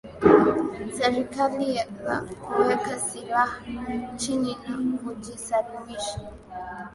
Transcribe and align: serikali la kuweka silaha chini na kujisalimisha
serikali 0.97 1.79
la 2.03 2.21
kuweka 2.21 2.99
silaha 2.99 3.57
chini 4.15 4.57
na 4.69 4.97
kujisalimisha 4.97 6.19